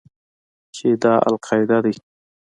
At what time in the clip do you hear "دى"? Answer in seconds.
1.85-1.93